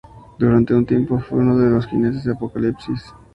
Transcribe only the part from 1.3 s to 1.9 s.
uno de los